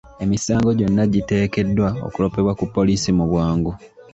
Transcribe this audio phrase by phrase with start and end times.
[0.23, 3.71] Emisango gyonna giteekeddwa okuloopebwa ku poliisi mu bwangu.